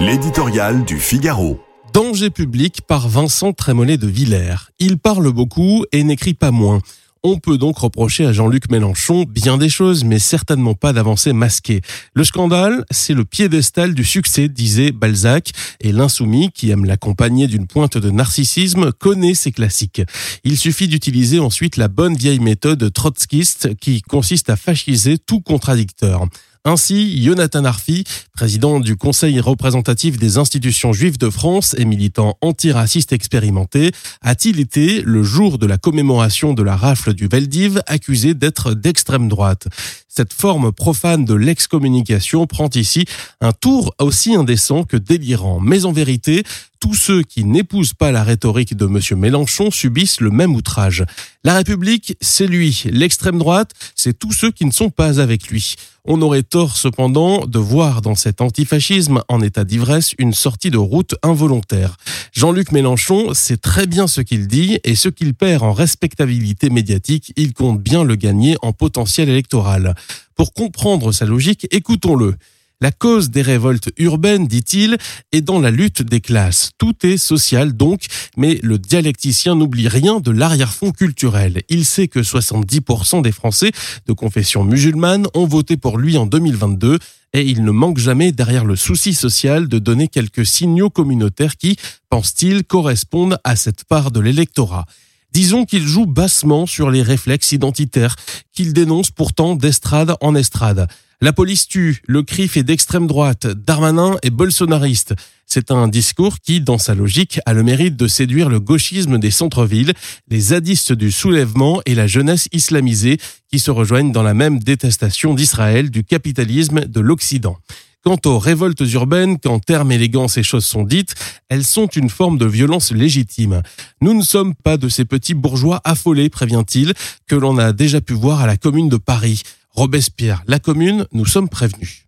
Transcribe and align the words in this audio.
L'éditorial 0.00 0.84
du 0.84 1.00
Figaro. 1.00 1.58
Danger 1.92 2.30
public 2.30 2.82
par 2.86 3.08
Vincent 3.08 3.52
Trémollet 3.52 3.96
de 3.96 4.06
Villers. 4.06 4.70
Il 4.78 4.96
parle 4.96 5.32
beaucoup 5.32 5.84
et 5.90 6.04
n'écrit 6.04 6.34
pas 6.34 6.52
moins. 6.52 6.80
On 7.24 7.38
peut 7.40 7.58
donc 7.58 7.78
reprocher 7.78 8.24
à 8.24 8.32
Jean-Luc 8.32 8.70
Mélenchon 8.70 9.24
bien 9.28 9.58
des 9.58 9.68
choses, 9.68 10.04
mais 10.04 10.20
certainement 10.20 10.74
pas 10.74 10.92
d'avancées 10.92 11.32
masquées. 11.32 11.80
Le 12.14 12.22
scandale, 12.22 12.84
c'est 12.92 13.12
le 13.12 13.24
piédestal 13.24 13.92
du 13.92 14.04
succès, 14.04 14.48
disait 14.48 14.92
Balzac, 14.92 15.50
et 15.80 15.90
l'insoumis, 15.90 16.52
qui 16.52 16.70
aime 16.70 16.84
l'accompagner 16.84 17.48
d'une 17.48 17.66
pointe 17.66 17.98
de 17.98 18.10
narcissisme, 18.10 18.92
connaît 18.92 19.34
ces 19.34 19.50
classiques. 19.50 20.02
Il 20.44 20.56
suffit 20.56 20.86
d'utiliser 20.86 21.40
ensuite 21.40 21.76
la 21.76 21.88
bonne 21.88 22.14
vieille 22.14 22.38
méthode 22.38 22.92
trotskiste 22.92 23.74
qui 23.80 24.00
consiste 24.02 24.48
à 24.48 24.54
fasciser 24.54 25.18
tout 25.18 25.40
contradicteur. 25.40 26.28
Ainsi, 26.68 27.24
Jonathan 27.24 27.64
Arfi, 27.64 28.04
président 28.34 28.78
du 28.78 28.94
Conseil 28.94 29.40
représentatif 29.40 30.18
des 30.18 30.36
institutions 30.36 30.92
juives 30.92 31.16
de 31.16 31.30
France 31.30 31.74
et 31.78 31.86
militant 31.86 32.36
antiraciste 32.42 33.14
expérimenté, 33.14 33.90
a-t-il 34.20 34.60
été, 34.60 35.00
le 35.00 35.22
jour 35.22 35.56
de 35.56 35.64
la 35.64 35.78
commémoration 35.78 36.52
de 36.52 36.62
la 36.62 36.76
rafle 36.76 37.14
du 37.14 37.26
Veldiv, 37.26 37.80
accusé 37.86 38.34
d'être 38.34 38.74
d'extrême 38.74 39.30
droite? 39.30 39.68
Cette 40.08 40.34
forme 40.34 40.70
profane 40.70 41.24
de 41.24 41.32
l'excommunication 41.32 42.46
prend 42.46 42.68
ici 42.74 43.06
un 43.40 43.52
tour 43.52 43.94
aussi 43.98 44.34
indécent 44.34 44.84
que 44.84 44.98
délirant. 44.98 45.60
Mais 45.60 45.86
en 45.86 45.92
vérité, 45.92 46.42
tous 46.80 46.94
ceux 46.94 47.22
qui 47.22 47.44
n'épousent 47.44 47.94
pas 47.94 48.12
la 48.12 48.22
rhétorique 48.22 48.76
de 48.76 48.86
M. 48.86 49.18
Mélenchon 49.18 49.70
subissent 49.70 50.20
le 50.20 50.30
même 50.30 50.54
outrage. 50.54 51.04
La 51.48 51.54
République, 51.54 52.14
c'est 52.20 52.46
lui. 52.46 52.82
L'extrême 52.92 53.38
droite, 53.38 53.70
c'est 53.94 54.18
tous 54.18 54.32
ceux 54.34 54.50
qui 54.50 54.66
ne 54.66 54.70
sont 54.70 54.90
pas 54.90 55.18
avec 55.18 55.48
lui. 55.48 55.76
On 56.04 56.20
aurait 56.20 56.42
tort 56.42 56.76
cependant 56.76 57.46
de 57.46 57.58
voir 57.58 58.02
dans 58.02 58.14
cet 58.14 58.42
antifascisme 58.42 59.22
en 59.28 59.40
état 59.40 59.64
d'ivresse 59.64 60.12
une 60.18 60.34
sortie 60.34 60.70
de 60.70 60.76
route 60.76 61.14
involontaire. 61.22 61.96
Jean-Luc 62.34 62.70
Mélenchon 62.70 63.32
sait 63.32 63.56
très 63.56 63.86
bien 63.86 64.06
ce 64.06 64.20
qu'il 64.20 64.46
dit 64.46 64.78
et 64.84 64.94
ce 64.94 65.08
qu'il 65.08 65.32
perd 65.32 65.62
en 65.62 65.72
respectabilité 65.72 66.68
médiatique, 66.68 67.32
il 67.36 67.54
compte 67.54 67.80
bien 67.80 68.04
le 68.04 68.16
gagner 68.16 68.58
en 68.60 68.74
potentiel 68.74 69.30
électoral. 69.30 69.94
Pour 70.36 70.52
comprendre 70.52 71.12
sa 71.12 71.24
logique, 71.24 71.66
écoutons-le. 71.70 72.36
La 72.80 72.92
cause 72.92 73.30
des 73.30 73.42
révoltes 73.42 73.90
urbaines, 73.98 74.46
dit-il, 74.46 74.98
est 75.32 75.40
dans 75.40 75.58
la 75.58 75.72
lutte 75.72 76.02
des 76.02 76.20
classes. 76.20 76.70
Tout 76.78 76.94
est 77.04 77.16
social 77.16 77.72
donc, 77.72 78.06
mais 78.36 78.60
le 78.62 78.78
dialecticien 78.78 79.56
n'oublie 79.56 79.88
rien 79.88 80.20
de 80.20 80.30
l'arrière-fond 80.30 80.92
culturel. 80.92 81.62
Il 81.68 81.84
sait 81.84 82.06
que 82.06 82.20
70% 82.20 83.20
des 83.20 83.32
Français 83.32 83.72
de 84.06 84.12
confession 84.12 84.62
musulmane 84.62 85.26
ont 85.34 85.46
voté 85.46 85.76
pour 85.76 85.98
lui 85.98 86.16
en 86.16 86.26
2022 86.26 87.00
et 87.32 87.42
il 87.42 87.64
ne 87.64 87.72
manque 87.72 87.98
jamais 87.98 88.30
derrière 88.30 88.64
le 88.64 88.76
souci 88.76 89.12
social 89.12 89.66
de 89.66 89.80
donner 89.80 90.06
quelques 90.06 90.46
signaux 90.46 90.88
communautaires 90.88 91.56
qui, 91.56 91.76
pense-t-il, 92.10 92.62
correspondent 92.62 93.40
à 93.42 93.56
cette 93.56 93.86
part 93.86 94.12
de 94.12 94.20
l'électorat. 94.20 94.86
Disons 95.32 95.64
qu'il 95.64 95.84
joue 95.84 96.06
bassement 96.06 96.64
sur 96.64 96.90
les 96.90 97.02
réflexes 97.02 97.50
identitaires 97.50 98.14
qu'il 98.52 98.72
dénonce 98.72 99.10
pourtant 99.10 99.56
d'estrade 99.56 100.14
en 100.20 100.36
estrade. 100.36 100.88
La 101.20 101.32
police 101.32 101.66
tue, 101.66 102.00
le 102.06 102.22
CRIF 102.22 102.56
est 102.56 102.62
d'extrême 102.62 103.08
droite, 103.08 103.48
Darmanin 103.48 104.18
est 104.22 104.30
bolsonariste. 104.30 105.16
C'est 105.46 105.72
un 105.72 105.88
discours 105.88 106.38
qui, 106.38 106.60
dans 106.60 106.78
sa 106.78 106.94
logique, 106.94 107.40
a 107.44 107.54
le 107.54 107.64
mérite 107.64 107.96
de 107.96 108.06
séduire 108.06 108.48
le 108.48 108.60
gauchisme 108.60 109.18
des 109.18 109.32
centres-villes, 109.32 109.94
les 110.28 110.38
zadistes 110.38 110.92
du 110.92 111.10
soulèvement 111.10 111.82
et 111.86 111.96
la 111.96 112.06
jeunesse 112.06 112.48
islamisée 112.52 113.18
qui 113.50 113.58
se 113.58 113.72
rejoignent 113.72 114.12
dans 114.12 114.22
la 114.22 114.32
même 114.32 114.60
détestation 114.60 115.34
d'Israël, 115.34 115.90
du 115.90 116.04
capitalisme, 116.04 116.86
de 116.86 117.00
l'Occident. 117.00 117.58
Quant 118.04 118.20
aux 118.24 118.38
révoltes 118.38 118.84
urbaines, 118.92 119.40
quand 119.40 119.58
termes 119.58 119.90
élégants 119.90 120.28
ces 120.28 120.44
choses 120.44 120.66
sont 120.66 120.84
dites, 120.84 121.16
elles 121.48 121.64
sont 121.64 121.88
une 121.88 122.10
forme 122.10 122.38
de 122.38 122.46
violence 122.46 122.92
légitime. 122.92 123.62
Nous 124.00 124.14
ne 124.14 124.22
sommes 124.22 124.54
pas 124.54 124.76
de 124.76 124.88
ces 124.88 125.04
petits 125.04 125.34
bourgeois 125.34 125.80
affolés, 125.82 126.30
prévient-il, 126.30 126.94
que 127.26 127.34
l'on 127.34 127.58
a 127.58 127.72
déjà 127.72 128.00
pu 128.00 128.12
voir 128.12 128.40
à 128.40 128.46
la 128.46 128.56
commune 128.56 128.88
de 128.88 128.98
Paris. 128.98 129.42
Robespierre, 129.78 130.42
la 130.48 130.58
commune, 130.58 131.06
nous 131.12 131.24
sommes 131.24 131.48
prévenus. 131.48 132.02